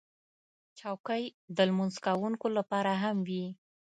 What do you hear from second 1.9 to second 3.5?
کوونکو لپاره هم وي.